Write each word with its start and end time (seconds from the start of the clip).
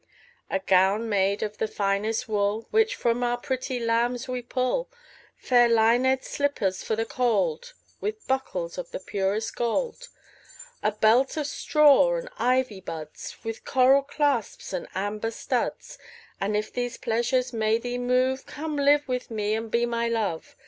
A 0.49 0.57
gown 0.57 1.09
made 1.09 1.43
of 1.43 1.59
the 1.59 1.67
finest 1.67 2.27
wool 2.27 2.65
Which 2.71 2.95
from 2.95 3.21
our 3.23 3.37
pretty 3.37 3.79
lambs 3.79 4.27
we 4.27 4.41
pull; 4.41 4.89
Fair 5.37 5.69
linèd 5.69 6.23
slippers 6.23 6.81
for 6.81 6.95
the 6.95 7.05
cold, 7.05 7.65
15 7.99 7.99
With 8.01 8.27
buckles 8.27 8.79
of 8.79 8.89
the 8.89 8.99
purest 8.99 9.55
gold. 9.55 10.07
A 10.81 10.91
belt 10.91 11.37
of 11.37 11.45
straw 11.45 12.15
and 12.17 12.29
ivy 12.39 12.81
buds 12.81 13.37
With 13.43 13.63
coral 13.63 14.01
clasps 14.01 14.73
and 14.73 14.87
amber 14.95 15.29
studs: 15.29 15.99
And 16.39 16.57
if 16.57 16.73
these 16.73 16.97
pleasures 16.97 17.53
may 17.53 17.77
thee 17.77 17.99
move, 17.99 18.47
Come 18.47 18.77
live 18.77 19.07
with 19.07 19.29
me 19.29 19.53
and 19.53 19.69
be 19.69 19.85
my 19.85 20.07
Love. 20.07 20.55